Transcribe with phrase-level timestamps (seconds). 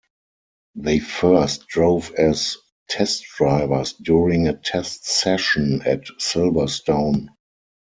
[0.73, 2.57] They first drove as
[2.89, 7.27] test drivers during a test session at Silverstone.